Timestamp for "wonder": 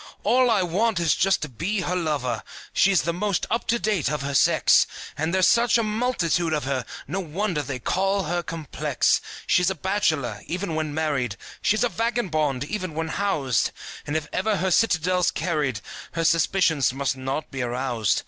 7.19-7.61